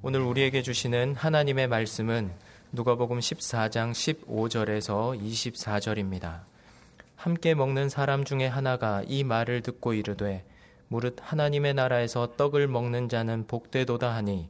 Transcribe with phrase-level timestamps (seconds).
[0.00, 2.30] 오늘 우리에게 주시는 하나님의 말씀은
[2.70, 6.42] 누가복음 14장 15절에서 24절입니다.
[7.16, 10.44] 함께 먹는 사람 중에 하나가 이 말을 듣고 이르되
[10.86, 14.48] 무릇 하나님의 나라에서 떡을 먹는 자는 복되도다 하니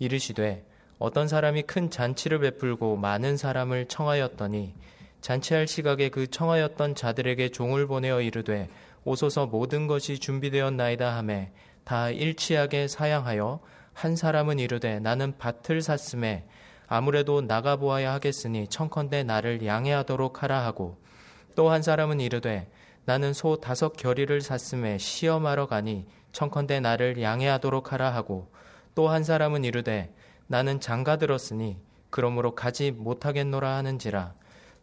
[0.00, 0.64] 이르시되
[0.98, 4.74] 어떤 사람이 큰 잔치를 베풀고 많은 사람을 청하였더니
[5.20, 8.68] 잔치할 시각에 그 청하였던 자들에게 종을 보내어 이르되
[9.04, 11.52] 오소서 모든 것이 준비되었나이다 하매
[11.84, 13.60] 다 일치하게 사양하여
[13.98, 16.44] 한 사람은 이르되 나는 밭을 샀음에
[16.86, 20.98] 아무래도 나가 보아야 하겠으니 청컨대 나를 양해하도록 하라 하고
[21.56, 22.70] 또 한 사람은 이르되
[23.06, 28.52] 나는 소 다섯 결의를 샀음에 시험하러 가니 청컨대 나를 양해하도록 하라 하고
[28.94, 30.14] 또 한 사람은 이르되
[30.46, 31.78] 나는 장가 들었으니
[32.08, 34.32] 그러므로 가지 못하겠노라 하는지라.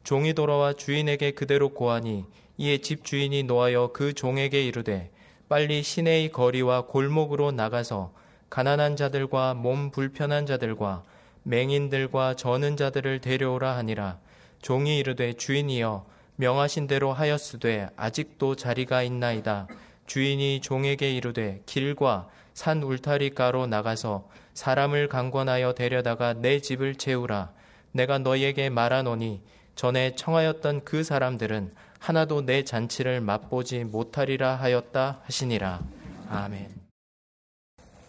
[0.03, 2.25] 종이 돌아와 주인에게 그대로 고하니
[2.57, 5.09] 이에 집 주인이 노하여 그 종에게 이르되
[5.47, 11.03] 빨리 시내의 거리와 골목으로 나가서 가난한 자들과 몸 불편한 자들과
[11.43, 14.17] 맹인들과 저는 자들을 데려오라 하니라.
[14.61, 16.05] 종이 이르되 주인이여
[16.37, 19.67] 명하신 대로 하였으되 아직도 자리가 있나이다.
[20.07, 27.51] 주인이 종에게 이르되 길과 산 울타리가로 나가서 사람을 강권하여 데려다가 내 집을 채우라.
[27.91, 29.41] 내가 너희에게 말하노니
[29.75, 35.81] 전에 청하였던 그 사람들은 하나도 내 잔치를 맛보지 못하리라 하였다 하시니라.
[36.29, 36.84] 아멘.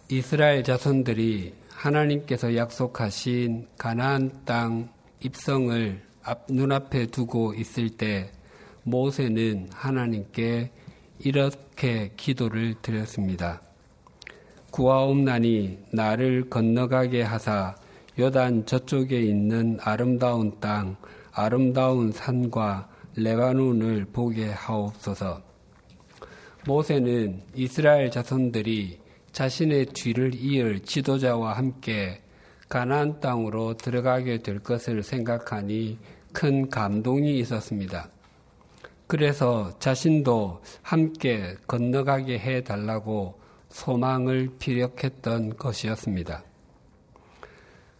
[0.08, 4.88] 이스라엘 자손들이 하나님께서 약속하신 가나안 땅
[5.20, 8.30] 입성을 앞, 눈앞에 두고 있을 때
[8.84, 10.70] 모세는 하나님께
[11.18, 13.60] 이렇게 기도를 드렸습니다.
[14.70, 17.74] 구하옵나니 나를 건너가게 하사
[18.16, 20.94] 요단 저쪽에 있는 아름다운 땅,
[21.32, 25.42] 아름다운 산과 레바논을 보게 하옵소서.
[26.64, 29.04] 모세는 이스라엘 자손들이
[29.36, 32.22] 자신의 뒤를 이을 지도자와 함께
[32.70, 35.98] 가나안 땅으로 들어가게 될 것을 생각하니
[36.32, 38.08] 큰 감동이 있었습니다.
[39.06, 43.38] 그래서 자신도 함께 건너가게 해 달라고
[43.68, 46.42] 소망을 피력했던 것이었습니다.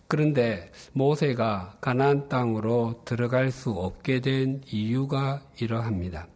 [0.09, 6.29] 그런데 모세가 가나안 땅으로 들어갈 수 없게 된 이유가 이러합니다.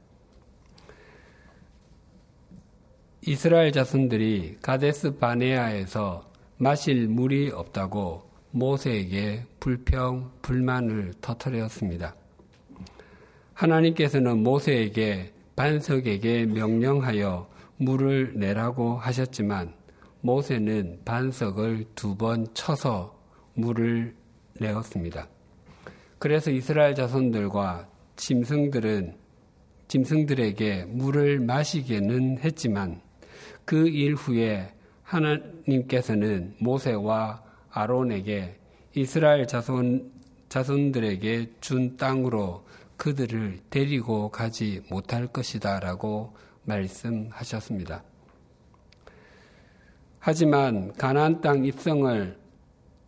[3.26, 12.14] 이스라엘 자손들이 가데스 바네아에서 마실 물이 없다고 모세에게 불평, 불만을 터뜨렸습니다.
[13.53, 19.75] 하나님께서는 모세에게 반석에게 명령하여 물을 내라고 하셨지만
[20.22, 23.19] 모세는 반석을 두 번 쳐서
[23.54, 24.14] 물을
[24.59, 25.28] 내었습니다.
[26.19, 27.86] 그래서 이스라엘 자손들과
[28.16, 29.16] 짐승들은
[29.88, 33.00] 짐승들에게 물을 마시게는 했지만
[33.65, 34.72] 그 일 후에
[35.03, 38.56] 하나님께서는 모세와 아론에게
[38.94, 40.10] 이스라엘 자손,
[40.48, 42.65] 자손들에게 준 땅으로
[42.97, 46.34] 그들을 데리고 가지 못할 것이다 라고
[46.65, 48.03] 말씀하셨습니다.
[50.19, 52.38] 하지만 가나안 땅 입성을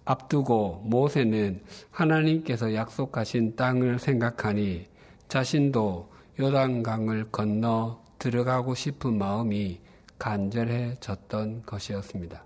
[0.04, 4.86] 앞두고 모세는 하나님께서 약속하신 땅을 생각하니
[5.28, 9.80] 자신도 요단강을 건너 들어가고 싶은 마음이
[10.22, 12.44] 간절해졌던 것이었습니다.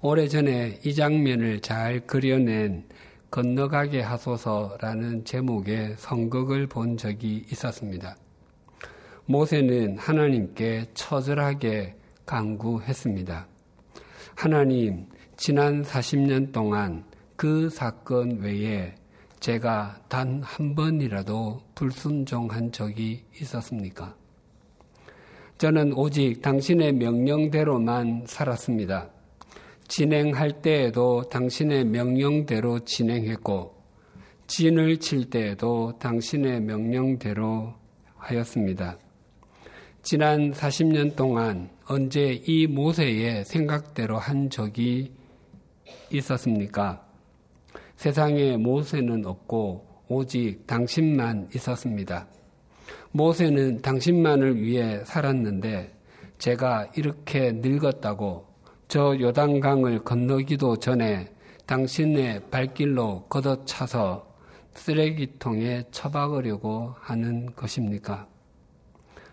[0.00, 2.88] 오래전에 이 장면을 잘 그려낸
[3.30, 8.16] 건너가게 하소서라는 제목의 성극을 본 적이 있었습니다.
[9.26, 11.94] 모세는 하나님께 처절하게
[12.26, 13.46] 강구했습니다.
[14.34, 15.06] 하나님,
[15.36, 17.04] 지난 40년 동안
[17.36, 18.96] 그 사건 외에
[19.38, 24.19] 제가 단 한 번이라도 불순종한 적이 있었습니까?
[25.60, 29.10] 저는 오직 당신의 명령대로만 살았습니다.
[29.88, 33.74] 진행할 때에도 당신의 명령대로 진행했고,
[34.46, 37.74] 진을 칠 때에도 당신의 명령대로
[38.16, 38.96] 하였습니다.
[40.00, 45.12] 지난 40년 동안 언제 이 모세의 생각대로 한 적이
[46.10, 47.06] 있었습니까?
[47.96, 52.28] 세상에 모세는 없고 오직 당신만 있었습니다.
[53.12, 55.96] 모세는 당신만을 위해 살았는데
[56.38, 58.46] 제가 이렇게 늙었다고
[58.88, 61.32] 저 요단강을 건너기도 전에
[61.66, 64.26] 당신의 발길로 걷어차서
[64.74, 68.26] 쓰레기통에 처박으려고 하는 것입니까?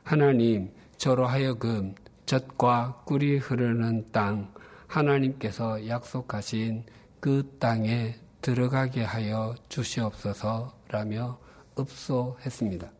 [0.03, 1.95] 하나님, 저로 하여금
[2.25, 4.53] 젖과 꿀이 흐르는 땅,
[4.87, 6.83] 하나님께서 약속하신
[7.19, 11.39] 그 땅에 들어가게 하여 주시옵소서라며
[11.79, 12.96] 읍소했습니다.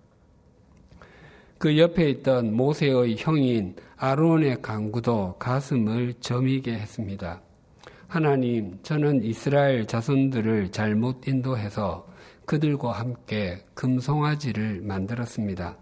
[1.57, 7.41] 그 옆에 있던 모세의 형인 아론의 강구도 가슴을 저미게 했습니다.
[8.07, 12.07] 하나님, 저는 이스라엘 자손들을 잘못 인도해서
[12.45, 15.77] 그들과 함께 금송아지를 만들었습니다.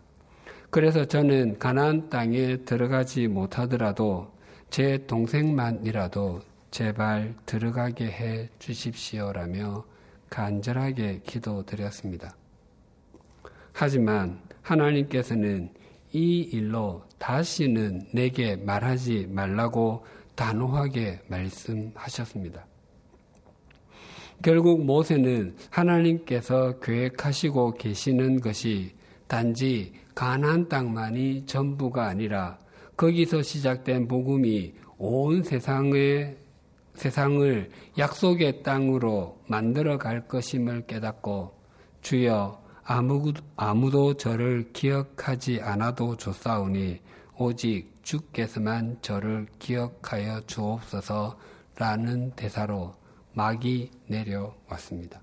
[0.69, 4.31] 그래서 저는 가나안 땅에 들어가지 못하더라도
[4.69, 6.41] 제 동생만이라도
[6.71, 9.85] 제발 들어가게 해 주십시오라며
[10.29, 12.35] 간절하게 기도드렸습니다.
[13.71, 15.69] 하지만 하나님께서는
[16.11, 22.65] 이 일로 다시는 내게 말하지 말라고 단호하게 말씀하셨습니다.
[24.43, 28.93] 결국 모세는 하나님께서 계획하시고 계시는 것이
[29.27, 32.59] 단지 가나안 땅만이 전부가 아니라
[32.97, 36.37] 거기서 시작된 복음이 온 세상의
[36.95, 41.53] 세상을 약속의 땅으로 만들어 갈 것임을 깨닫고
[42.01, 46.99] 주여 아무도, 아무도 저를 기억하지 않아도 좋사오니
[47.37, 51.37] 오직 주께서만 저를 기억하여 주옵소서
[51.77, 52.93] 라는 대사로
[53.33, 55.19] 막이 내려왔습니다.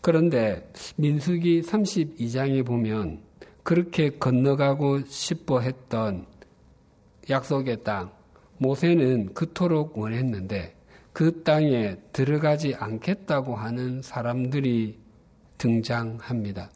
[0.00, 3.20] 그런데 민수기 32장에 보면
[3.64, 6.26] 그렇게 건너가고 싶어 했던
[7.28, 8.12] 약속의 땅,
[8.58, 10.76] 모세는 그토록 원했는데
[11.12, 14.98] 그 땅에 들어가지 않겠다고 하는 사람들이
[15.58, 16.70] 등장합니다.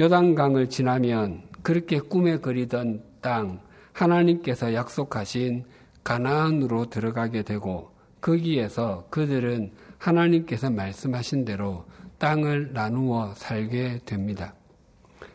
[0.00, 3.60] 요단강을 지나면 그렇게 꿈에 그리던 땅,
[3.92, 5.64] 하나님께서 약속하신
[6.04, 7.90] 가나안으로 들어가게 되고
[8.20, 11.84] 거기에서 그들은 하나님께서 말씀하신 대로
[12.18, 14.54] 땅을 나누어 살게 됩니다.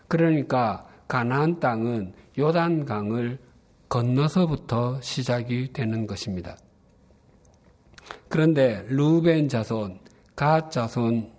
[0.07, 3.39] 그러니까 가나안 땅은 요단강을
[3.89, 6.57] 건너서부터 시작이 되는 것입니다.
[8.29, 9.99] 그런데 루벤 자손,
[10.35, 11.31] 가 자손,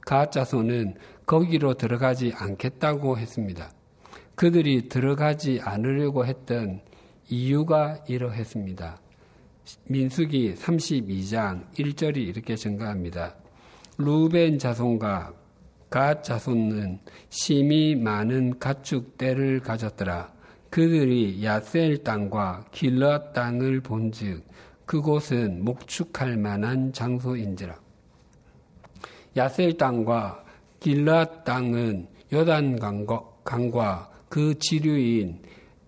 [0.00, 0.94] 가 자손은
[1.26, 3.72] 거기로 들어가지 않겠다고 했습니다.
[4.34, 6.80] 그들이 들어가지 않으려고 했던
[7.28, 9.00] 이유가 이러했습니다.
[9.88, 13.36] 민수기 32장 1절이 이렇게 증가합니다.
[13.98, 15.34] 루벤 자손과
[15.88, 20.32] 가 자손은 심이 많은 가축 떼를 가졌더라.
[20.70, 24.42] 그들이 야셀 땅과 길러 땅을 본즉
[24.92, 27.74] 그곳은 목축할 만한 장소인지라.
[29.38, 30.44] 야셀 땅과
[30.80, 32.78] 길라 땅은 요단
[33.42, 35.40] 강과 그 지류인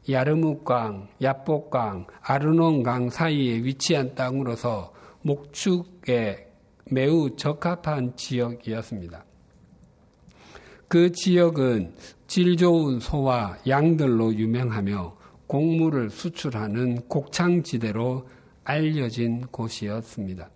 [0.09, 6.49] 야르묵강, 야복강, 아르논강 사이에 위치한 땅으로서 목축에
[6.91, 9.23] 매우 적합한 지역이었습니다.
[10.89, 11.95] 그 지역은
[12.27, 15.15] 질 좋은 소와 양들로 유명하며
[15.47, 18.27] 곡물을 수출하는 곡창지대로
[18.65, 20.51] 알려진 곳이었습니다.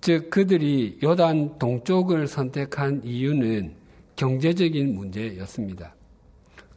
[0.00, 3.74] 즉, 그들이 요단 동쪽을 선택한 이유는
[4.16, 5.94] 경제적인 문제였습니다.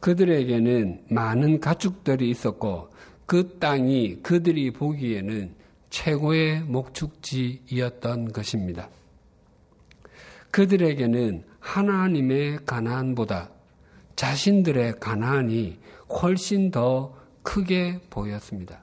[0.00, 2.90] 그들에게는 많은 가축들이 있었고
[3.24, 5.54] 그 땅이 그들이 보기에는
[5.90, 8.88] 최고의 목축지이었던 것입니다.
[10.50, 13.50] 그들에게는 하나님의 가나안보다
[14.16, 15.78] 자신들의 가나안이
[16.08, 18.81] 훨씬 더 크게 보였습니다.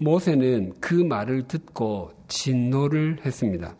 [0.00, 3.76] 모세는 그 말을 듣고 진노를 했습니다.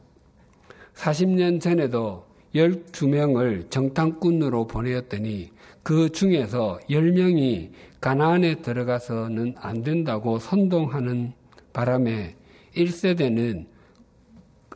[0.95, 5.51] 40년 전에도 12명을 정탐꾼으로 보내었더니
[5.83, 7.71] 그 중에서 10명이
[8.01, 11.33] 가나안에 들어가서는 안 된다고 선동하는
[11.73, 12.37] 바람에
[12.77, 13.67] 1세대는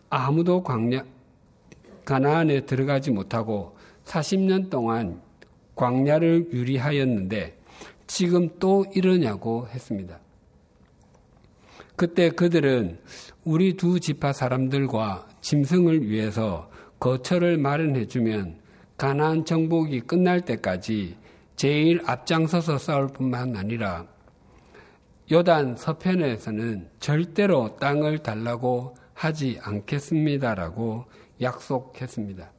[0.09, 1.05] 아무도 광야,
[2.05, 5.21] 가나안에 들어가지 못하고 40년 동안
[5.75, 7.59] 광야를 유리하였는데
[8.07, 10.24] 지금 또 이러냐고 했습니다.
[11.97, 12.99] 그때 그들은
[13.45, 18.59] 우리 두 지파 사람들과 짐승을 위해서 거처를 마련해 주면
[18.97, 21.17] 가나안 정복이 끝날 때까지
[21.57, 24.07] 제일 앞장서서 싸울 뿐만 아니라
[25.31, 31.05] 요단 서편에서는 절대로 땅을 달라고 하지 않겠습니다라고
[31.41, 32.53] 약속했습니다.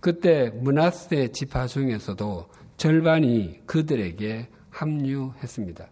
[0.00, 5.88] 그때 문하세 지파 중에서도 절반이 그들에게 합류했습니다.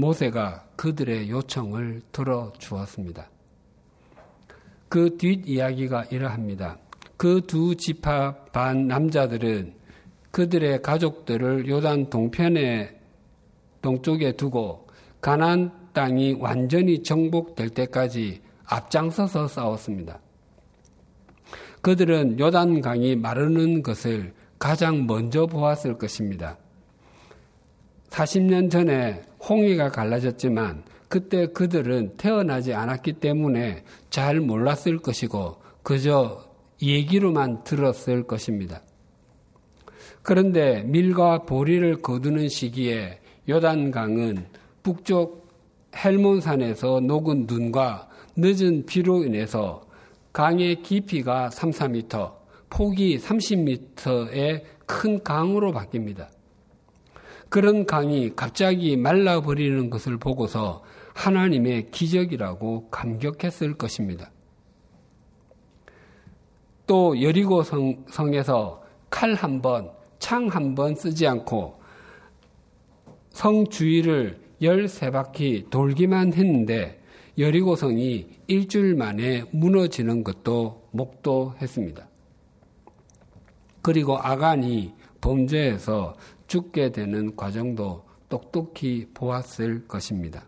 [0.00, 3.28] 모세가 그들의 요청을 들어주었습니다.
[4.88, 6.78] 그 뒷이야기가 이러합니다.
[7.16, 9.74] 그 두 지파 반 남자들은
[10.30, 12.98] 그들의 가족들을 요단 동편에
[13.82, 14.86] 동쪽에 두고
[15.20, 20.18] 가난 땅이 완전히 정복될 때까지 앞장서서 싸웠습니다.
[21.82, 26.56] 그들은 요단강이 마르는 것을 가장 먼저 보았을 것입니다.
[28.10, 36.44] 40년 전에 홍해가 갈라졌지만 그때 그들은 태어나지 않았기 때문에 잘 몰랐을 것이고 그저
[36.82, 38.82] 얘기로만 들었을 것입니다.
[40.22, 44.46] 그런데 밀과 보리를 거두는 시기에 요단강은
[44.82, 45.48] 북쪽
[45.96, 49.82] 헬몬산에서 녹은 눈과 늦은 비로 인해서
[50.32, 52.32] 강의 깊이가 3, 4m,
[52.68, 56.28] 폭이 30m의 큰 강으로 바뀝니다.
[57.50, 60.82] 그런 강이 갑자기 말라버리는 것을 보고서
[61.14, 64.30] 하나님의 기적이라고 감격했을 것입니다.
[66.86, 69.90] 또 여리고 성, 성에서 칼 한 번,
[70.20, 71.80] 창 한 번 쓰지 않고
[73.30, 77.02] 성 주위를 13바퀴 돌기만 했는데
[77.38, 82.06] 여리고 성이 일주일 만에 무너지는 것도 목도했습니다.
[83.82, 86.14] 그리고 아간이 범죄에서
[86.50, 90.44] 죽게 되는 과정도 똑똑히 보았을 것입니다.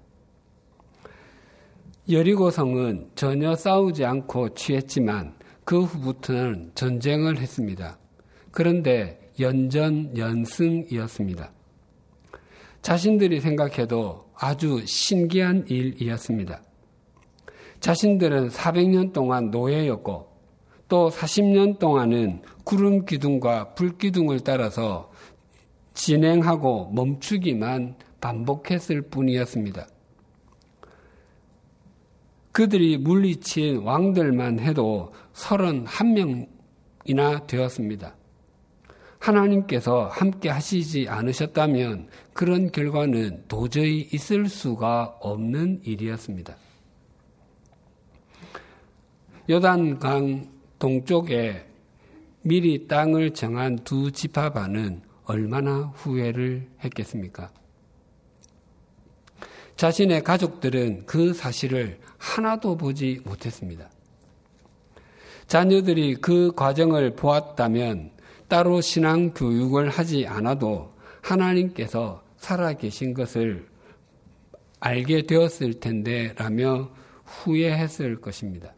[2.11, 7.99] 여리고성은 전혀 싸우지 않고 취했지만 그 후부터는 전쟁을 했습니다.
[8.51, 11.53] 그런데 연전 연승이었습니다.
[12.83, 16.65] 자신들이 생각해도 아주 신기한 일이었습니다.
[17.79, 20.33] 자신들은 400년 동안 노예였고
[20.89, 25.12] 또 40년 동안은 구름 기둥과 불 기둥을 따라서
[25.95, 29.87] 진행하고 멈추기만 반복했을 뿐이었습니다.
[32.53, 38.15] 그들이 물리친 왕들만 해도 31명이나 되었습니다.
[39.19, 46.57] 하나님께서 함께 하시지 않으셨다면 그런 결과는 도저히 있을 수가 없는 일이었습니다.
[49.49, 51.67] 요단강 동쪽에
[52.43, 57.51] 미리 땅을 정한 두 지파반은 얼마나 후회를 했겠습니까?
[59.77, 63.89] 자신의 가족들은 그 사실을 하나도 보지 못했습니다.
[65.47, 68.11] 자녀들이 그 과정을 보았다면
[68.47, 73.67] 따로 신앙 교육을 하지 않아도 하나님께서 살아계신 것을
[74.81, 76.91] 알게 되었을 텐데 라며
[77.25, 78.75] 후회했을 것입니다.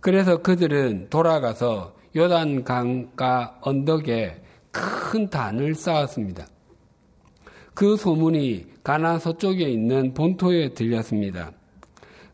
[0.00, 6.46] 그래서 그들은 돌아가서 요단 강가 언덕에 큰 단을 쌓았습니다.
[7.74, 11.52] 그 소문이 가나안 서쪽에 있는 본토에 들렸습니다.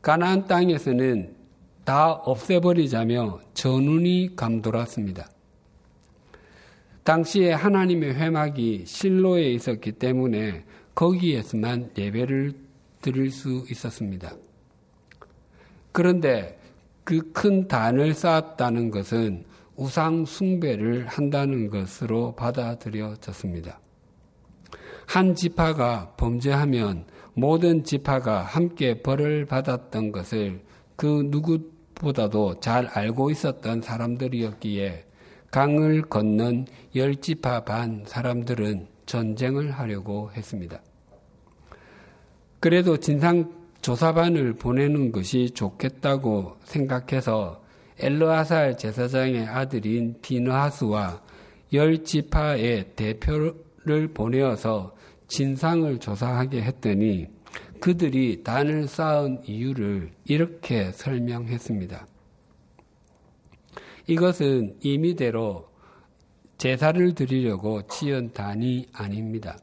[0.01, 1.35] 가나안 땅에서는
[1.85, 5.29] 다 없애버리자며 전운이 감돌았습니다.
[7.03, 10.65] 당시에 하나님의 회막이 실로에 있었기 때문에
[10.95, 12.55] 거기에서만 예배를
[13.03, 14.33] 드릴 수 있었습니다.
[15.93, 16.59] 그런데
[17.05, 19.45] 그 큰 단을 쌓았다는 것은
[19.77, 23.81] 우상 숭배를 한다는 것으로 받아들여졌습니다.
[25.07, 30.63] 한 지파가 범죄하면 모든 지파가 함께 벌을 받았던 것을
[30.97, 35.05] 그 누구보다도 잘 알고 있었던 사람들이었기에
[35.51, 36.67] 강을 건넌
[36.97, 40.81] 열 지파 반 사람들은 전쟁을 하려고 했습니다.
[42.61, 43.53] 그래도 진상
[43.83, 47.64] 조사반을 보내는 것이 좋겠다고 생각해서
[47.99, 51.23] 엘르아살 제사장의 아들인 비느하스와
[51.73, 54.95] 열 지파의 대표를 보내어서
[55.29, 57.29] 진상을 조사하게 했더니
[57.81, 62.07] 그들이 단을 쌓은 이유를 이렇게 설명했습니다.
[64.07, 65.69] 이것은 임의대로
[66.59, 69.59] 제사를 드리려고 지은 단이 아닙니다.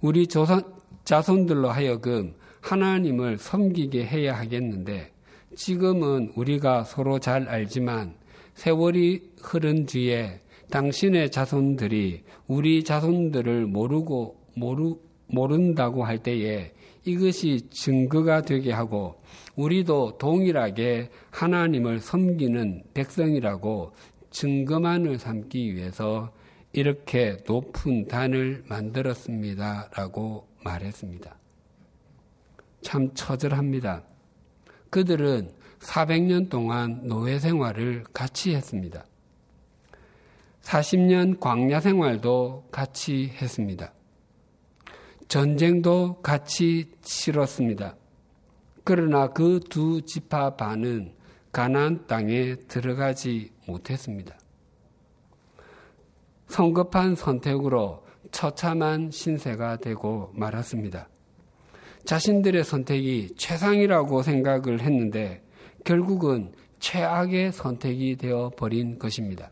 [0.00, 0.62] 우리 조선,
[1.04, 5.12] 자손들로 하여금 하나님을 섬기게 해야 하겠는데
[5.56, 8.14] 지금은 우리가 서로 잘 알지만
[8.54, 10.40] 세월이 흐른 뒤에
[10.70, 14.94] 당신의 자손들이 우리 자손들을 모르고 모르,
[15.26, 16.72] 모른다고 할 때에
[17.04, 19.20] 이것이 증거가 되게 하고
[19.56, 23.92] 우리도 동일하게 하나님을 섬기는 백성이라고
[24.30, 26.32] 증거만을 삼기 위해서
[26.72, 29.90] 이렇게 높은 단을 만들었습니다.
[29.94, 31.36] 라고 말했습니다.
[32.80, 34.04] 참 처절합니다.
[34.92, 39.06] 그들은 400년 동안 노예 생활을 같이 했습니다.
[40.60, 43.94] 40년 광야 생활도 같이 했습니다.
[45.28, 47.96] 전쟁도 같이 치렀습니다.
[48.84, 51.14] 그러나 그 두 지파 반은
[51.52, 54.38] 가나안 땅에 들어가지 못했습니다.
[56.48, 61.08] 성급한 선택으로 처참한 신세가 되고 말았습니다.
[62.04, 65.42] 자신들의 선택이 최상이라고 생각을 했는데
[65.84, 69.50] 결국은 최악의 선택이 되어 버린 것입니다.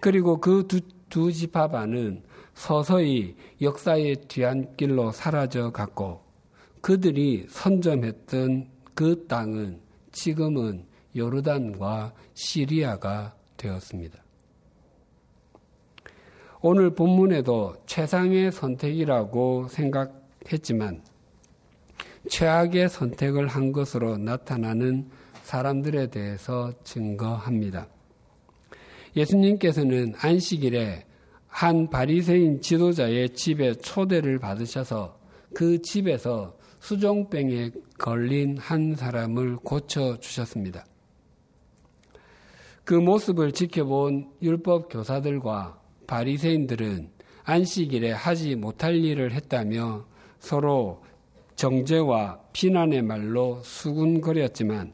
[0.00, 2.22] 그리고 그 두두 지파반은
[2.54, 6.22] 서서히 역사의 뒤안길로 사라져 갔고
[6.80, 10.86] 그들이 선점했던 그 땅은 지금은
[11.16, 14.22] 요르단과 시리아가 되었습니다.
[16.60, 21.02] 오늘 본문에도 최상의 선택이라고 생각 했지만
[22.28, 25.10] 최악의 선택을 한 것으로 나타나는
[25.42, 27.88] 사람들에 대해서 증거합니다.
[29.16, 31.04] 예수님께서는 안식일에
[31.46, 35.18] 한 바리새인 지도자의 집에 초대를 받으셔서
[35.54, 40.86] 그 집에서 수종병에 걸린 한 사람을 고쳐 주셨습니다.
[42.84, 47.10] 그 모습을 지켜본 율법 교사들과 바리새인들은
[47.44, 50.06] 안식일에 하지 못할 일을 했다며
[50.42, 51.00] 서로
[51.54, 54.92] 정죄와 비난의 말로 수군거렸지만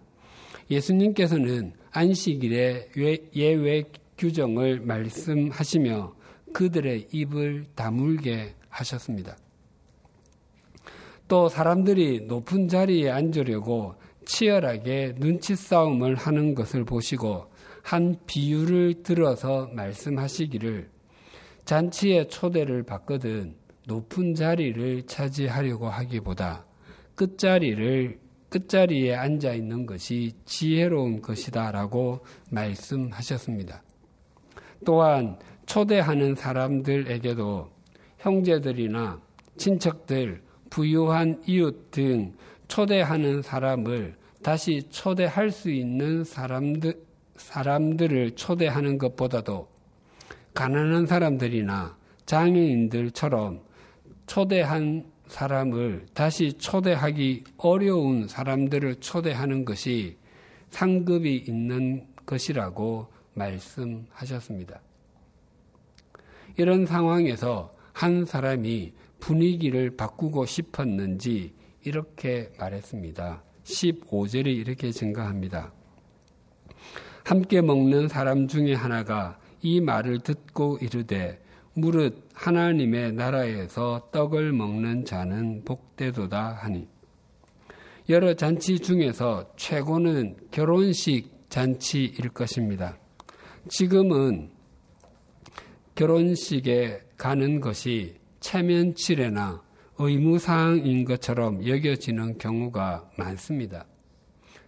[0.70, 2.90] 예수님께서는 안식일의
[3.34, 3.84] 예외
[4.18, 6.14] 규정을 말씀하시며
[6.52, 9.38] 그들의 입을 다물게 하셨습니다.
[11.26, 13.94] 또 사람들이 높은 자리에 앉으려고
[14.26, 17.46] 치열하게 눈치 싸움을 하는 것을 보시고
[17.82, 20.90] 한 비유를 들어서 말씀하시기를
[21.64, 23.56] 잔치에 초대를 받거든
[23.88, 26.66] 높은 자리를 차지하려고 하기보다
[27.14, 28.18] 끝자리를
[28.50, 33.82] 끝자리에 앉아 있는 것이 지혜로운 것이다라고 말씀하셨습니다.
[34.84, 37.70] 또한 초대하는 사람들에게도
[38.18, 39.20] 형제들이나
[39.56, 42.34] 친척들, 부유한 이웃 등
[42.68, 46.94] 초대하는 사람을 다시 초대할 수 있는 사람들,
[47.36, 49.66] 사람들을 초대하는 것보다도
[50.52, 53.67] 가난한 사람들이나 장애인들처럼
[54.28, 60.16] 초대한 사람을 다시 초대하기 어려운 사람들을 초대하는 것이
[60.70, 64.80] 상급이 있는 것이라고 말씀하셨습니다.
[66.56, 71.54] 이런 상황에서 한 사람이 분위기를 바꾸고 싶었는지
[71.84, 73.42] 이렇게 말했습니다.
[73.64, 75.72] 15절이 이렇게 증가합니다.
[77.24, 81.40] 함께 먹는 사람 중에 하나가 이 말을 듣고 이르되
[81.80, 86.88] 무릇 하나님의 나라에서 떡을 먹는 자는 복되도다 하니
[88.08, 92.98] 여러 잔치 중에서 최고는 결혼식 잔치일 것입니다.
[93.68, 94.50] 지금은
[95.94, 99.62] 결혼식에 가는 것이 체면치레나
[99.98, 103.86] 의무사항인 것처럼 여겨지는 경우가 많습니다.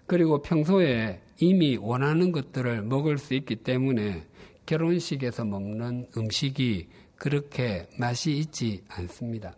[0.06, 4.24] 그리고 평소에 이미 원하는 것들을 먹을 수 있기 때문에
[4.66, 6.88] 결혼식에서 먹는 음식이
[7.20, 9.54] 그렇게 맛이 있지 않습니다.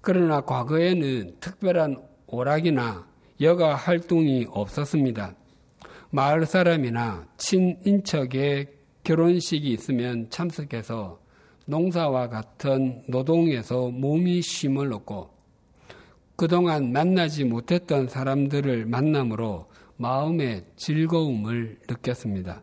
[0.00, 3.08] 그러나 과거에는 특별한 오락이나
[3.40, 5.34] 여가 활동이 없었습니다.
[6.10, 8.68] 마을 사람이나 친인척의
[9.02, 11.18] 결혼식이 있으면 참석해서
[11.66, 15.30] 농사와 같은 노동에서 몸이 쉼을 얻고
[16.36, 22.62] 그동안 만나지 못했던 사람들을 만남으로 마음의 즐거움을 느꼈습니다.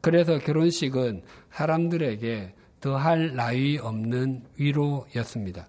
[0.00, 5.68] 그래서 결혼식은 사람들에게 더할 나위 없는 위로였습니다.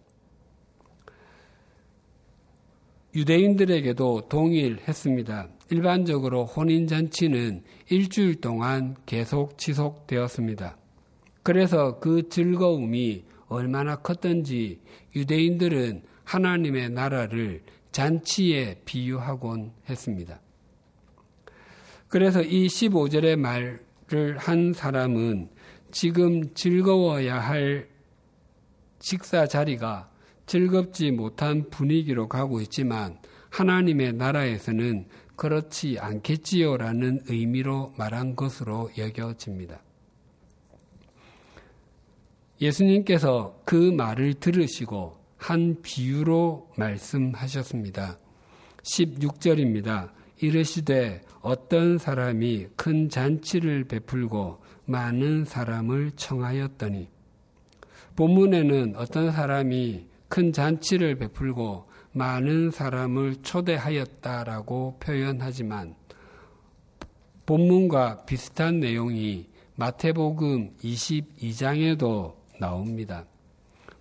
[3.15, 5.49] 유대인들에게도 동일했습니다.
[5.69, 10.77] 일반적으로 혼인잔치는 일주일 동안 계속 지속되었습니다.
[11.43, 14.79] 그래서 그 즐거움이 얼마나 컸던지
[15.15, 20.41] 유대인들은 하나님의 나라를 잔치에 비유하곤 했습니다.
[22.07, 25.49] 그래서 이 15절의 말을 한 사람은
[25.93, 27.87] 지금 즐거워야 할
[28.99, 30.09] 식사 자리가
[30.47, 33.19] 즐겁지 못한 분위기로 가고 있지만
[33.51, 39.83] 하나님의 나라에서는 그렇지 않겠지요라는 의미로 말한 것으로 여겨집니다.
[42.59, 48.17] 예수님께서 그 말을 들으시고 한 비유로 말씀하셨습니다.
[48.81, 50.11] 16절입니다.
[50.41, 57.07] 이르시되 어떤 사람이 큰 잔치를 베풀고 많은 사람을 청하였더니
[58.15, 65.95] 본문에는 어떤 사람이 큰 잔치를 베풀고 많은 사람을 초대하였다라고 표현하지만
[67.45, 73.25] 본문과 비슷한 내용이 마태복음 22장에도 나옵니다.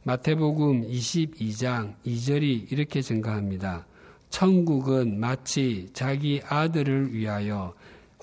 [0.05, 3.87] 마태복음 22장 2절이 이렇게 증가합니다.
[4.29, 7.75] 천국은 마치 자기 아들을 위하여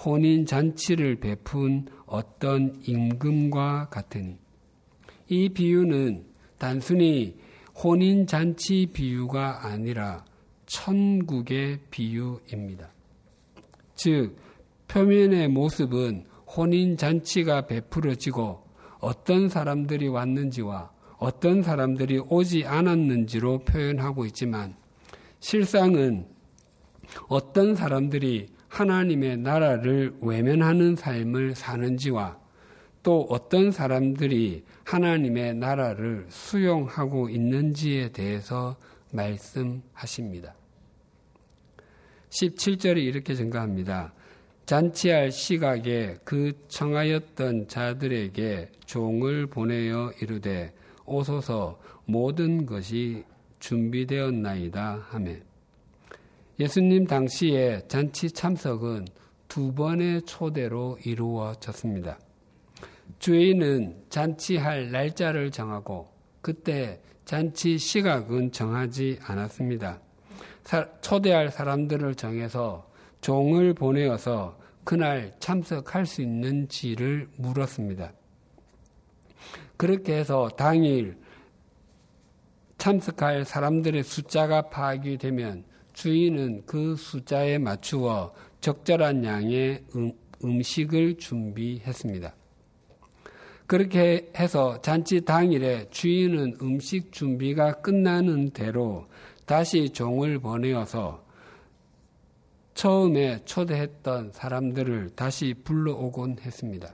[0.06, 4.38] 혼인 잔치를 베푼 어떤 임금과 같으니
[5.28, 6.26] 이 비유는
[6.58, 7.38] 단순히
[7.84, 10.26] 혼인 잔치 비유가 아니라
[10.66, 12.90] 천국의 비유입니다.
[13.96, 14.38] 즉
[14.88, 18.64] 표면의 모습은 혼인 잔치가 베풀어지고
[19.00, 24.76] 어떤 사람들이 왔는지와 어떤 사람들이 오지 않았는지로 표현하고 있지만
[25.40, 26.26] 실상은
[27.28, 32.40] 어떤 사람들이 하나님의 나라를 외면하는 삶을 사는지와
[33.04, 38.78] 또 어떤 사람들이 하나님의 나라를 수용하고 있는지에 대해서
[39.12, 40.54] 말씀하십니다.
[42.30, 44.14] 17절이 이렇게 증가합니다.
[44.66, 50.74] 잔치할 시각에 그 청하였던 자들에게 종을 보내어 이르되
[51.06, 53.24] 오소서 모든 것이
[53.60, 55.42] 준비되었나이다 하매
[56.60, 59.06] 예수님 당시에 잔치 참석은
[59.48, 62.20] 두 번의 초대로 이루어졌습니다.
[63.20, 70.02] 주인은 잔치할 날짜를 정하고 그때 잔치 시각은 정하지 않았습니다.
[71.00, 72.92] 초대할 사람들을 정해서
[73.22, 78.12] 종을 보내어서 그날 참석할 수 있는지를 물었습니다.
[79.78, 81.18] 그렇게 해서 당일
[82.78, 85.69] 참석할 사람들의 숫자가 파악이 되면
[86.00, 92.34] 주인은 그 숫자에 맞추어 적절한 양의 음, 음식을 준비했습니다.
[93.68, 99.08] 그렇게 해서 잔치 당일에 주인은 음식 준비가 끝나는 대로
[99.46, 101.26] 다시 종을 보내어서
[102.76, 106.94] 처음에 초대했던 사람들을 다시 불러오곤 했습니다.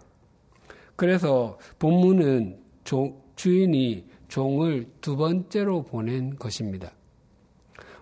[0.96, 6.92] 그래서 본문은 조, 주인이 종을 두 번째로 보낸 것입니다.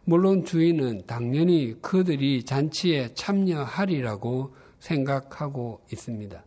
[0.06, 6.44] 물론 주인은 당연히 그들이 잔치에 참여하리라고 생각하고 있습니다.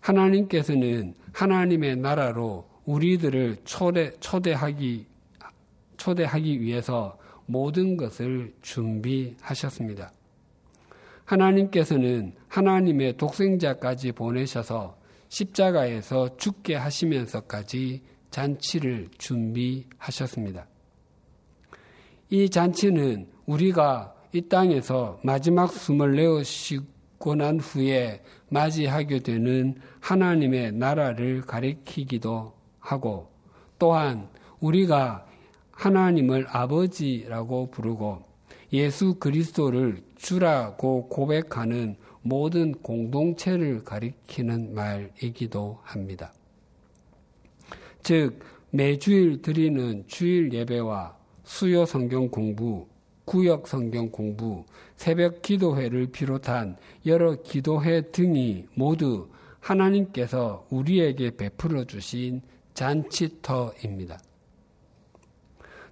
[0.00, 5.06] 하나님께서는 하나님의 나라로 우리들을 초대, 초대하기,
[5.98, 10.12] 초대하기 위해서 모든 것을 준비하셨습니다.
[11.24, 20.66] 하나님께서는 하나님의 독생자까지 보내셔서 십자가에서 죽게 하시면서까지 잔치를 준비하셨습니다.
[22.32, 32.52] 이 잔치는 우리가 이 땅에서 마지막 숨을 내어쉬고 난 후에 맞이하게 되는 하나님의 나라를 가리키기도
[32.78, 33.28] 하고
[33.80, 34.28] 또한
[34.60, 35.26] 우리가
[35.72, 38.22] 하나님을 아버지라고 부르고
[38.72, 46.32] 예수 그리스도를 주라고 고백하는 모든 공동체를 가리키는 말이기도 합니다.
[48.04, 48.38] 즉,
[48.70, 52.86] 매주일 드리는 주일 예배와 수요 성경 공부,
[53.24, 54.64] 구역 성경 공부,
[54.96, 56.76] 새벽 기도회를 비롯한
[57.06, 59.28] 여러 기도회 등이 모두
[59.60, 62.42] 하나님께서 우리에게 베풀어 주신
[62.74, 64.18] 잔치터입니다.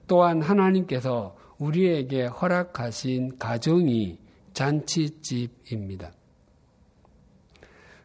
[0.07, 4.19] 또한 하나님께서 우리에게 허락하신 가정이
[4.55, 6.13] 잔치집입니다.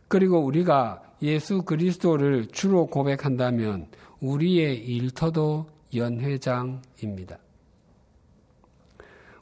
[0.08, 3.88] 그리고 우리가 예수 그리스도를 주로 고백한다면
[4.20, 7.40] 우리의 일터도 연회장입니다.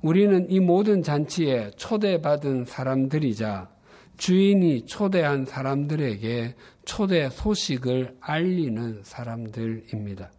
[0.02, 3.70] 우리는 이 모든 잔치에 초대받은 사람들이자
[4.18, 10.32] 주인이 초대한 사람들에게 초대 소식을 알리는 사람들입니다.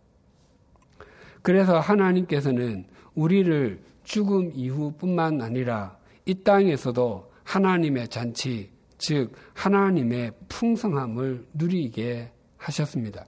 [1.43, 13.27] 그래서 하나님께서는 우리를 죽음 이후뿐만 아니라 이 땅에서도 하나님의 잔치, 즉 하나님의 풍성함을 누리게 하셨습니다.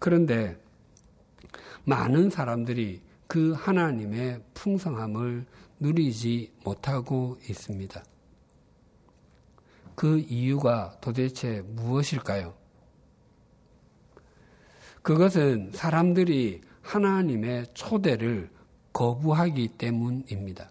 [0.00, 0.56] 그런데
[1.84, 5.46] 많은 사람들이 그 하나님의 풍성함을
[5.80, 8.02] 누리지 못하고 있습니다.
[9.94, 12.54] 그 이유가 도대체 무엇일까요?
[15.02, 18.50] 그것은 사람들이 하나님의 초대를
[18.92, 20.70] 거부하기 때문입니다.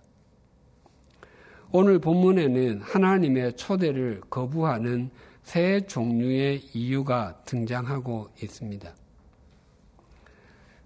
[1.72, 5.10] 오늘 본문에는 하나님의 초대를 거부하는
[5.44, 8.94] 세 종류의 이유가 등장하고 있습니다.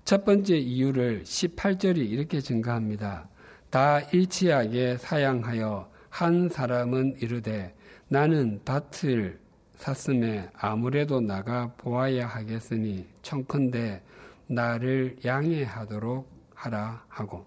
[0.07, 3.27] 첫 번째 이유를 18절이 이렇게 증가합니다.
[3.69, 7.75] 다 일치하게 사양하여 한 사람은 이르되
[8.07, 9.37] 나는 밭을
[9.75, 14.01] 샀음에 아무래도 나가 보아야 하겠으니 청컨대
[14.47, 17.45] 나를 양해하도록 하라 하고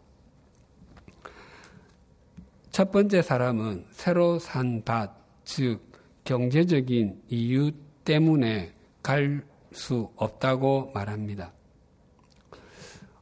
[2.71, 5.11] 첫 번째 사람은 새로 산 밭,
[5.45, 5.81] 즉
[6.25, 7.73] 경제적인 이유
[8.05, 11.53] 때문에 갈 수 없다고 말합니다.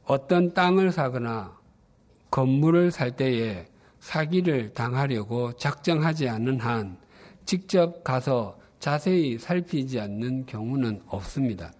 [0.09, 1.55] 어떤 땅을 사거나
[2.31, 3.67] 건물을 살 때에
[3.99, 6.97] 사기를 당하려고 작정하지 않는 한
[7.45, 11.71] 직접 가서 자세히 살피지 않는 경우는 없습니다.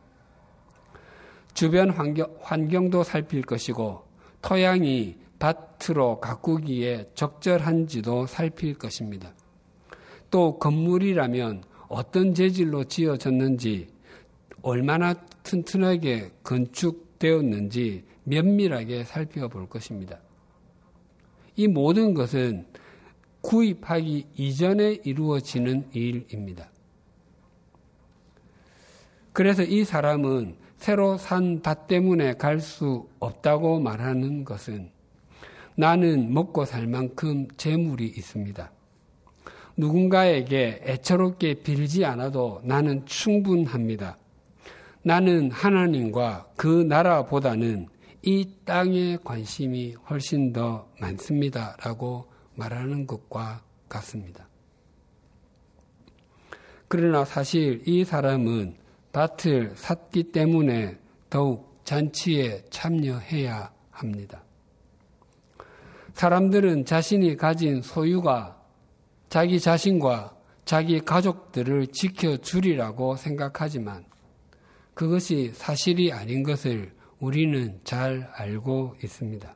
[1.55, 4.03] 주변 환경, 환경도 살필 것이고
[4.43, 9.33] 토양이 밭으로 가꾸기에 적절한지도 살필 것입니다.
[10.29, 13.87] 또 건물이라면 어떤 재질로 지어졌는지
[14.61, 20.19] 얼마나 튼튼하게 건축되었는지 면밀하게 살펴볼 것입니다.
[21.55, 22.65] 이 모든 것은
[23.41, 26.69] 구입하기 이전에 이루어지는 일입니다.
[29.33, 34.89] 그래서 이 사람은 새로 산 밭 때문에 갈 수 없다고 말하는 것은
[35.75, 38.71] 나는 먹고 살 만큼 재물이 있습니다.
[39.77, 44.17] 누군가에게 애처롭게 빌지 않아도 나는 충분합니다.
[45.03, 47.87] 나는 하나님과 그 나라보다는
[48.21, 51.77] 이 땅에 관심이 훨씬 더 많습니다.
[51.79, 54.47] 라고 말하는 것과 같습니다.
[56.88, 58.75] 그러나 사실 이 사람은
[59.13, 60.97] 밭을 샀기 때문에
[61.29, 64.43] 더욱 잔치에 참여해야 합니다.
[66.13, 68.62] 사람들은 자신이 가진 소유가
[69.29, 74.05] 자기 자신과 자기 가족들을 지켜주리라고 생각하지만
[74.93, 79.55] 그것이 사실이 아닌 것을 우리는 잘 알고 있습니다.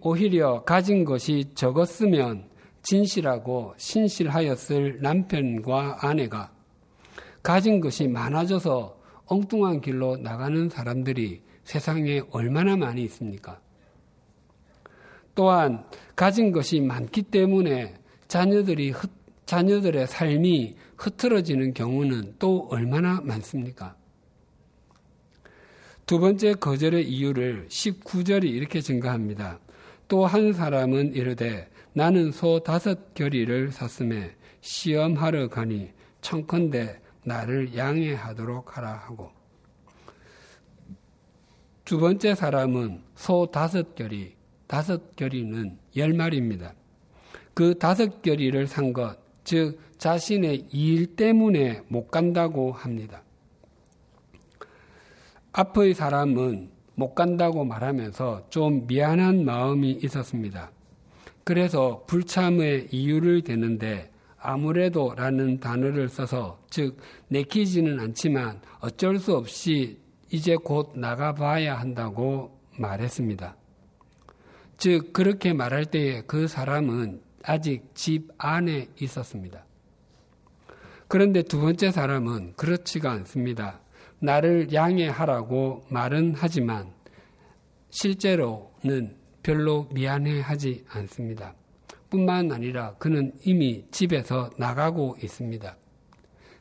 [0.00, 2.48] 오히려 가진 것이 적었으면
[2.82, 6.52] 진실하고 신실하였을 남편과 아내가
[7.42, 13.60] 가진 것이 많아져서 엉뚱한 길로 나가는 사람들이 세상에 얼마나 많이 있습니까?
[15.34, 15.84] 또한
[16.16, 17.94] 가진 것이 많기 때문에
[18.28, 19.10] 자녀들이 흩,
[19.46, 23.96] 자녀들의 삶이 흐트러지는 경우는 또 얼마나 많습니까?
[26.12, 29.58] 두 번째 거절의 이유를 19절이 이렇게 증가합니다.
[30.08, 38.92] 또 한 사람은 이르되 나는 소 다섯 결의를 샀음에 시험하러 가니 청컨대 나를 양해하도록 하라
[38.92, 39.30] 하고
[41.86, 44.34] 두 번째 사람은 소 다섯 결의
[44.66, 46.74] 다섯 결의는 열 마리입니다.
[47.54, 53.22] 그 다섯 결의를 산 것, 즉 자신의 일 때문에 못 간다고 합니다.
[55.52, 60.70] 앞의 사람은 못 간다고 말하면서 좀 미안한 마음이 있었습니다.
[61.44, 66.96] 그래서 불참의 이유를 대는데 아무래도 라는 단어를 써서 즉
[67.28, 69.98] 내키지는 않지만 어쩔 수 없이
[70.30, 73.56] 이제 곧 나가봐야 한다고 말했습니다.
[74.78, 79.64] 즉 그렇게 말할 때에 그 사람은 아직 집 안에 있었습니다.
[81.08, 83.81] 그런데 두 번째 사람은 그렇지가 않습니다.
[84.22, 86.92] 나를 양해하라고 말은 하지만
[87.90, 91.54] 실제로는 별로 미안해하지 않습니다.
[92.08, 95.76] 뿐만 아니라 그는 이미 집에서 나가고 있습니다.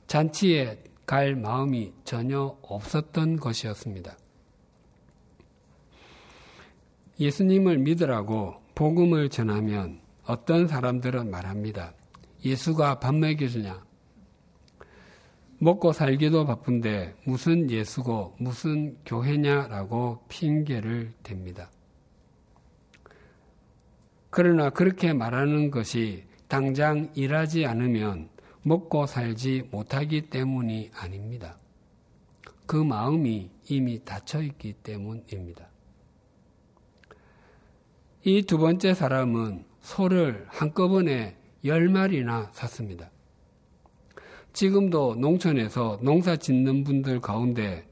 [0.08, 4.18] 잔치에 갈 마음이 전혀 없었던 것이었습니다.
[7.20, 11.94] 예수님을 믿으라고 복음을 전하면 어떤 사람들은 말합니다.
[12.44, 13.91] 예수가 밥 먹여주냐?
[15.64, 21.68] 먹고 살기도 바쁜데 무슨 예수고 무슨 교회냐라고 핑계를 댑니다.
[24.32, 28.30] 그러나 그렇게 말하는 것이 당장 일하지 않으면
[28.64, 31.60] 먹고 살지 못하기 때문이 아닙니다.
[32.66, 35.70] 그 마음이 이미 닫혀 있기 때문입니다.
[38.24, 43.12] 이 두 번째 사람은 소를 한꺼번에 열 마리나 샀습니다.
[44.54, 47.88] 지금도 농촌에서 농사 짓는 분들 가운데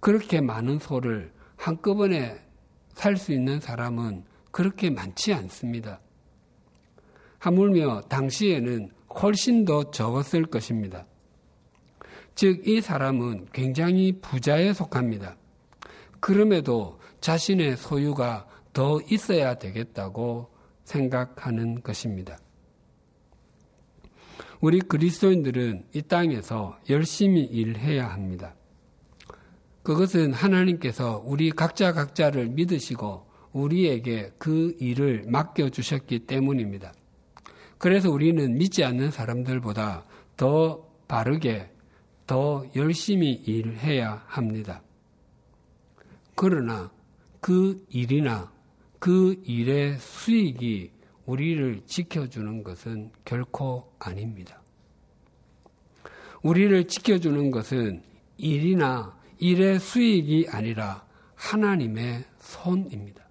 [0.00, 2.40] 그렇게 많은 소를 한꺼번에
[2.94, 6.00] 살 수 있는 사람은 그렇게 많지 않습니다.
[7.38, 11.06] 하물며 당시에는 훨씬 더 적었을 것입니다.
[12.34, 15.36] 즉, 이 사람은 굉장히 부자에 속합니다.
[16.20, 20.48] 그럼에도 자신의 소유가 더 있어야 되겠다고
[20.84, 22.38] 생각하는 것입니다.
[24.60, 28.54] 우리 그리스도인들은 이 땅에서 열심히 일해야 합니다.
[29.82, 36.92] 그것은 하나님께서 우리 각자 각자를 믿으시고 우리에게 그 일을 맡겨주셨기 때문입니다.
[37.78, 41.70] 그래서 우리는 믿지 않는 사람들보다 더 바르게,
[42.26, 44.82] 더 열심히 일해야 합니다.
[46.34, 46.90] 그러나
[47.40, 48.50] 그 일이나
[48.98, 50.92] 그 일의 수익이
[51.26, 54.60] 우리를 지켜주는 것은 결코 아닙니다.
[56.42, 58.02] 우리를 지켜주는 것은
[58.36, 63.24] 일이나 일의 수익이 아니라 하나님의 손입니다.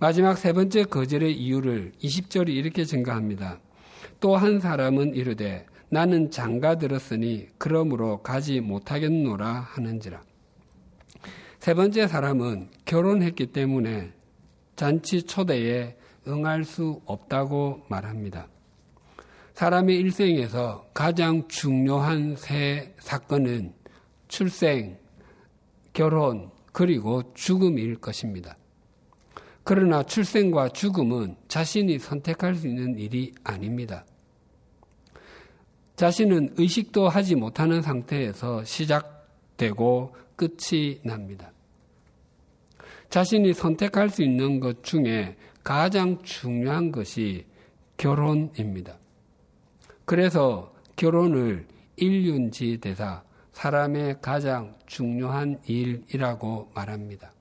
[0.00, 3.60] 마지막 세 번째 거절의 이유를 20절이 이렇게 증가합니다.
[4.20, 10.22] 또 한 사람은 이르되 나는 장가 들었으니 그러므로 가지 못하겠노라 하는지라.
[11.60, 14.12] 세 번째 사람은 결혼했기 때문에
[14.78, 15.96] 잔치 초대에
[16.28, 18.46] 응할 수 없다고 말합니다.
[19.54, 23.74] 사람의 일생에서 가장 중요한 세 사건은
[24.28, 24.96] 출생,
[25.92, 28.56] 결혼, 그리고 죽음일 것입니다.
[29.64, 34.06] 그러나 출생과 죽음은 자신이 선택할 수 있는 일이 아닙니다.
[35.96, 41.50] 자신은 의식도 하지 못하는 상태에서 시작되고 끝이 납니다.
[43.10, 47.46] 자신이 선택할 수 있는 것 중에 가장 중요한 것이
[47.96, 48.98] 결혼입니다.
[50.04, 51.66] 그래서 결혼을
[51.96, 57.32] 일륜지 대사 사람의 가장 중요한 일이라고 말합니다.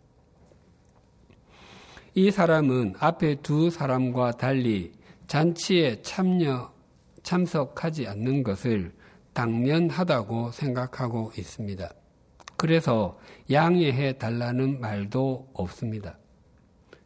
[2.16, 4.92] 이 사람은 앞에 두 사람과 달리
[5.28, 6.74] 잔치에 참여,
[7.22, 8.92] 참석하지 않는 것을
[9.34, 11.94] 당연하다고 생각하고 있습니다.
[12.56, 13.20] 그래서
[13.52, 16.18] 양해해 달라는 말도 없습니다.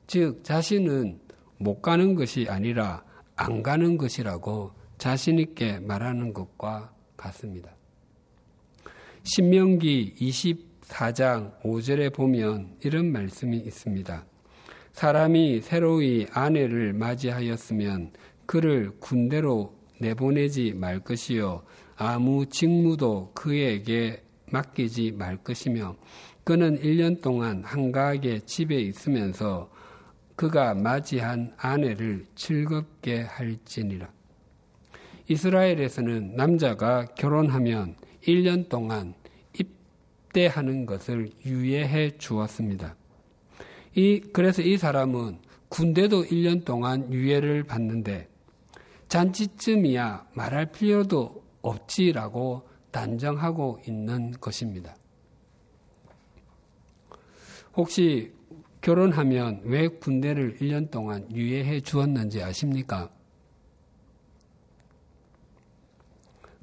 [0.07, 1.19] 즉, 자신은
[1.57, 3.03] 못 가는 것이 아니라
[3.35, 7.71] 안 가는 것이라고 자신있게 말하는 것과 같습니다.
[9.23, 14.25] 신명기 24장 5절에 보면 이런 말씀이 있습니다.
[14.93, 18.11] 사람이 새로이 아내를 맞이하였으면
[18.45, 21.63] 그를 군대로 내보내지 말 것이요
[21.95, 25.95] 아무 직무도 그에게 맡기지 말 것이며
[26.43, 29.69] 그는 1년 동안 한가하게 집에 있으면서
[30.35, 34.09] 그가 맞이한 아내를 즐겁게 할지니라.
[35.27, 39.13] 이스라엘에서는 남자가 결혼하면 1년 동안
[39.53, 42.95] 입대하는 것을 유예해 주었습니다.
[43.95, 48.27] 이, 그래서 이 사람은 군대도 1년 동안 유예를 받는데
[49.09, 54.95] 잔치쯤이야 말할 필요도 없지라고 단정하고 있는 것입니다.
[57.75, 58.33] 혹시
[58.81, 63.09] 결혼하면 왜 군대를 1년 동안 유예해 주었는지 아십니까?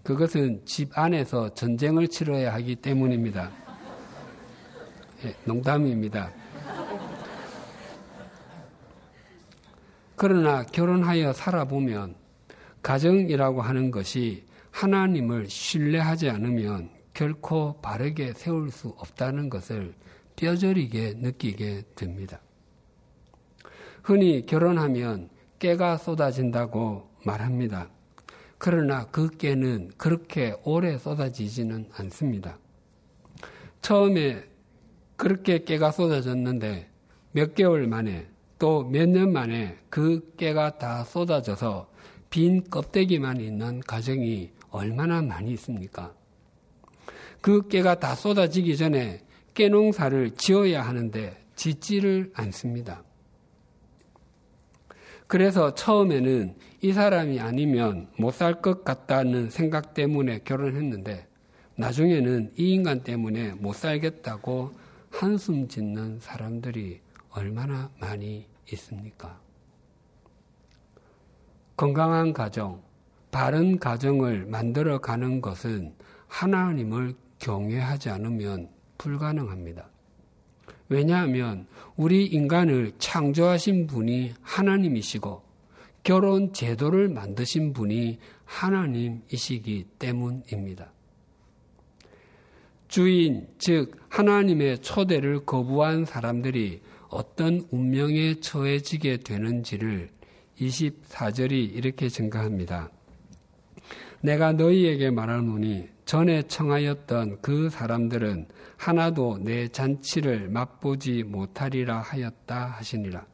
[0.03, 3.51] 그것은 집 안에서 전쟁을 치러야 하기 때문입니다.
[5.23, 6.33] 네, 농담입니다.
[10.17, 12.17] 그러나 결혼하여 살아보면
[12.83, 19.95] 가정이라고 하는 것이 하나님을 신뢰하지 않으면 결코 바르게 세울 수 없다는 것을
[20.39, 22.41] 뼈저리게 느끼게 됩니다.
[24.05, 27.91] 흔히 결혼하면 깨가 쏟아진다고 말합니다.
[28.57, 32.59] 그러나 그 깨는 그렇게 오래 쏟아지지는 않습니다.
[33.83, 34.45] 처음에
[35.17, 36.89] 그렇게 깨가 쏟아졌는데
[37.33, 41.91] 몇 개월 만에 또 몇 년 만에 그 깨가 다 쏟아져서
[42.31, 46.13] 빈 껍데기만 있는 가정이 얼마나 많이 있습니까?
[47.41, 49.21] 그 깨가 다 쏟아지기 전에
[49.59, 53.03] 깨 농사를 지어야 하는데 짓지를 않습니다.
[55.27, 61.27] 그래서 처음에는 이 사람이 아니면 못 살 것 같다는 생각 때문에 결혼했는데
[61.75, 64.75] 나중에는 이 인간 때문에 못 살겠다고
[65.11, 69.41] 한숨 짓는 사람들이 얼마나 많이 있습니까?
[71.77, 72.81] 건강한 가정,
[73.33, 75.97] 바른 가정을 만들어 가는 것은
[76.29, 79.89] 하나님을 경외하지 않으면 불가능합니다.
[80.89, 85.43] 왜냐하면 우리 인간을 창조하신 분이 하나님이시고
[86.03, 90.93] 결혼 제도를 만드신 분이 하나님이시기 때문입니다.
[92.89, 96.81] 주인, 즉, 하나님의 초대를 거부한 사람들이
[97.11, 100.09] 어떤 운명에 처해지게 되는지를
[100.59, 102.91] 24절이 이렇게 증가합니다.
[104.23, 113.27] 내가 너희에게 말하노니 전에 청하였던 그 사람들은 하나도 내 잔치를 맛보지 못하리라 하였다 하시니라.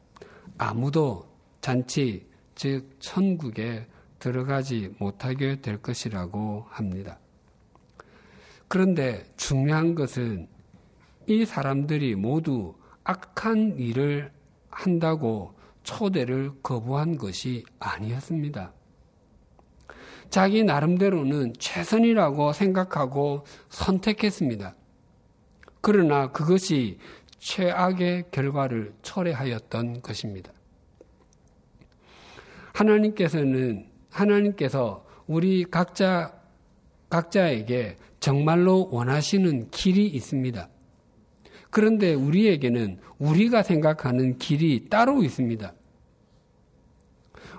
[0.57, 1.25] 아무도
[1.61, 3.87] 잔치, 즉, 천국에
[4.19, 7.17] 들어가지 못하게 될 것이라고 합니다.
[8.67, 10.49] 그런데 중요한 것은
[11.27, 14.33] 이 사람들이 모두 악한 일을
[14.69, 18.73] 한다고 초대를 거부한 것이 아니었습니다.
[20.29, 24.75] 자기 나름대로는 최선이라고 생각하고 선택했습니다.
[25.81, 26.97] 그러나 그것이
[27.39, 30.51] 최악의 결과를 초래하였던 것입니다.
[32.73, 36.33] 하나님께서는 하나님께서 우리 각자
[37.09, 40.69] 각자에게 정말로 원하시는 길이 있습니다.
[41.69, 45.73] 그런데 우리에게는 우리가 생각하는 길이 따로 있습니다.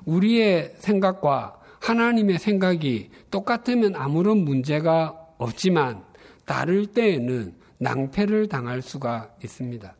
[0.04, 6.04] 우리의 생각과 하나님의 생각이 똑같으면 아무런 문제가 없지만
[6.44, 9.94] 다를 때에는 낭패를 당할 수가 있습니다.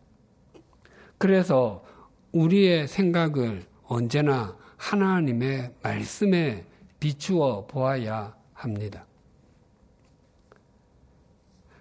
[1.19, 1.85] 그래서
[2.33, 6.65] 우리의 생각을 언제나 하나님의 말씀에
[7.01, 9.07] 비추어 보아야 합니다.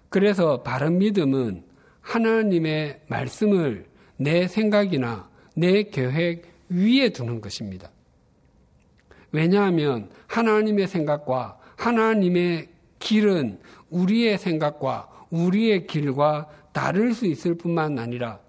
[0.08, 1.64] 그래서 바른 믿음은
[2.00, 3.86] 하나님의 말씀을
[4.16, 7.90] 내 생각이나 내 계획 위에 두는 것입니다.
[9.36, 12.68] 왜냐하면 하나님의 생각과 하나님의
[12.98, 13.60] 길은
[13.90, 18.40] 우리의 생각과 우리의 길과 다를 수 있을 뿐만 아니라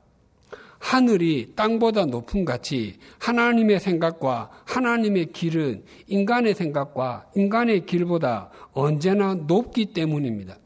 [0.80, 10.58] 하늘이 땅보다 높은 같이 하나님의 생각과 하나님의 길은 인간의 생각과 인간의 길보다 언제나 높기 때문입니다.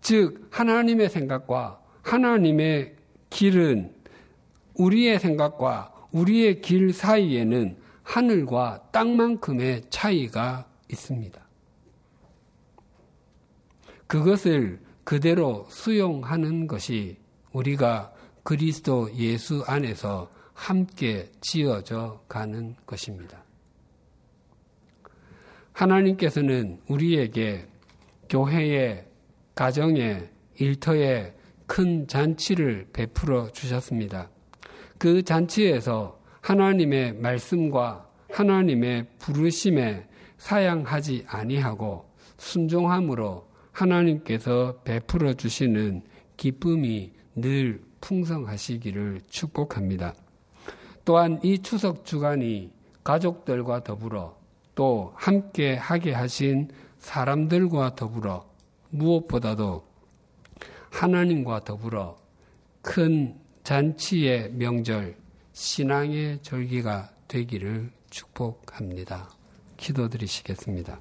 [0.00, 2.94] 즉, 하나님의 생각과 하나님의
[3.30, 3.92] 길은
[4.74, 11.40] 우리의 생각과 우리의 길 사이에는 하늘과 땅만큼의 차이가 있습니다.
[14.06, 17.18] 그것을 그대로 수용하는 것이
[17.52, 18.12] 우리가
[18.44, 23.42] 그리스도 예수 안에서 함께 지어져 가는 것입니다.
[25.72, 27.66] 하나님께서는 우리에게
[28.28, 29.04] 교회에,
[29.56, 31.34] 가정에, 일터에
[31.66, 34.30] 큰 잔치를 베풀어 주셨습니다.
[35.04, 46.04] 그 잔치에서 하나님의 말씀과 하나님의 부르심에 사양하지 아니하고 순종함으로 하나님께서 베풀어 주시는
[46.38, 50.14] 기쁨이 늘 풍성하시기를 축복합니다.
[51.04, 52.72] 또한 이 추석 주간이
[53.04, 54.38] 가족들과 더불어
[54.74, 58.48] 또 함께 하게 하신 사람들과 더불어
[58.88, 59.86] 무엇보다도
[60.88, 62.16] 하나님과 더불어
[62.80, 65.16] 큰 잔치의 명절,
[65.54, 69.30] 신앙의 절기가 되기를 축복합니다.
[69.78, 71.00] 기도드리시겠습니다.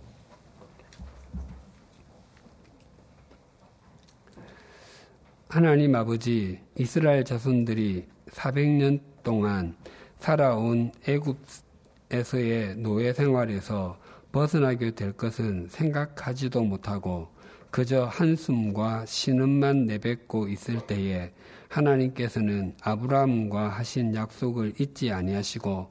[5.49, 9.75] 하나님 아버지 이스라엘 자손들이 400년 동안
[10.19, 13.99] 살아온 애굽에서의 노예 생활에서
[14.31, 17.27] 벗어나게 될 것은 생각하지도 못하고
[17.71, 21.33] 그저 한숨과 신음만 내뱉고 있을 때에
[21.73, 25.89] 하나님께서는 아브라함과 하신 약속을 잊지 아니하시고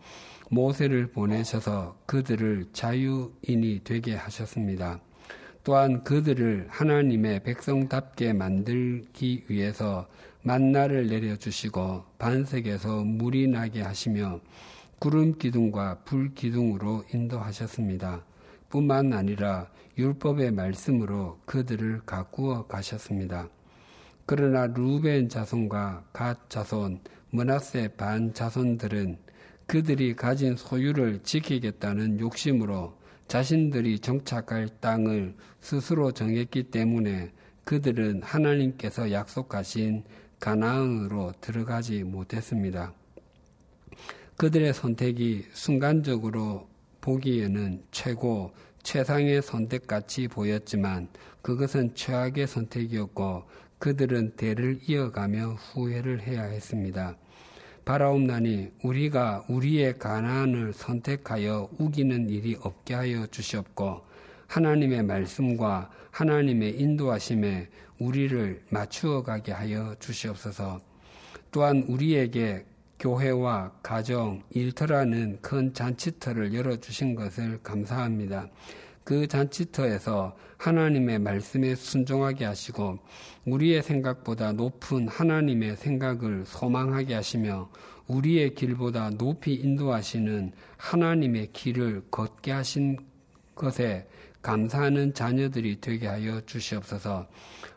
[0.50, 5.00] 모세를 보내셔서 그들을 자유인이 되게 하셨습니다.
[5.64, 10.08] 또한 그들을 하나님의 백성답게 만들기 위해서
[10.42, 14.40] 만나를 내려주시고 반석에서 물이 나게 하시며
[14.98, 18.24] 구름 기둥과 불 기둥으로 인도하셨습니다.
[18.68, 19.68] 뿐만 아니라
[19.98, 23.48] 율법의 말씀으로 그들을 가꾸어 가셨습니다.
[24.26, 27.00] 그러나 루벤 자손과 갓 자손,
[27.30, 29.18] 문하세 반 자손들은
[29.66, 32.94] 그들이 가진 소유를 지키겠다는 욕심으로
[33.28, 37.32] 자신들이 정착할 땅을 스스로 정했기 때문에
[37.64, 40.04] 그들은 하나님께서 약속하신
[40.40, 42.92] 가나안으로 들어가지 못했습니다.
[44.36, 46.68] 그들의 선택이 순간적으로
[47.00, 48.52] 보기에는 최고,
[48.82, 51.08] 최상의 선택같이 보였지만
[51.40, 53.44] 그것은 최악의 선택이었고
[53.82, 57.16] 그들은 대를 이어가며 후회를 해야 했습니다.
[57.84, 64.02] 바라옵나니 우리가 우리의 가난을 선택하여 우기는 일이 없게 하여 주시옵고
[64.46, 70.80] 하나님의 말씀과 하나님의 인도하심에 우리를 맞추어 가게 하여 주시옵소서.
[71.50, 72.64] 또한 우리에게
[73.00, 78.48] 교회와 가정, 일터라는 큰 잔치터를 열어주신 것을 감사합니다.
[79.04, 82.98] 그 잔치터에서 하나님의 말씀에 순종하게 하시고
[83.44, 87.68] 우리의 생각보다 높은 하나님의 생각을 소망하게 하시며
[88.06, 92.98] 우리의 길보다 높이 인도하시는 하나님의 길을 걷게 하신
[93.54, 94.06] 것에
[94.40, 97.28] 감사하는 자녀들이 되게 하여 주시옵소서.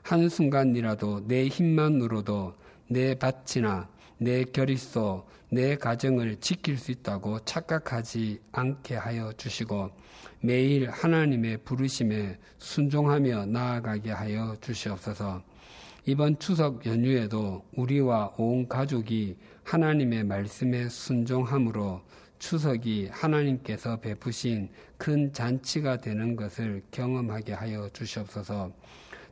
[0.02, 2.56] 한순간이라도 내 힘만으로도
[2.88, 9.92] 내 밭이나 내 결의소, 내 가정을 지킬 수 있다고 착각하지 않게 하여 주시고
[10.46, 15.42] 매일 하나님의 부르심에 순종하며 나아가게 하여 주시옵소서.
[16.06, 22.02] 이번 추석 연휴에도 우리와 온 가족이 하나님의 말씀에 순종함으로
[22.38, 28.72] 추석이 하나님께서 베푸신 큰 잔치가 되는 것을 경험하게 하여 주시옵소서.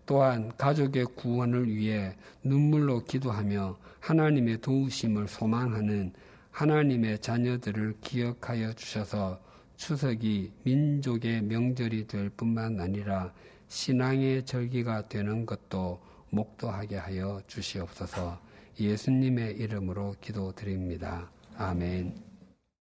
[0.07, 6.11] 또한 가족의 구원을 위해 눈물로 기도하며 하나님의 도우심을 소망하는
[6.49, 9.39] 하나님의 자녀들을 기억하여 주셔서
[9.75, 13.33] 추석이 민족의 명절이 될 뿐만 아니라
[13.67, 15.99] 신앙의 절기가 되는 것도
[16.29, 18.39] 목도하게 하여 주시옵소서
[18.79, 21.29] 예수님의 이름으로 기도드립니다.
[21.57, 22.32] 아멘.